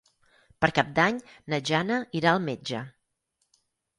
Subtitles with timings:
[0.63, 1.19] Per Cap d'Any
[1.53, 2.83] na Jana irà al metge.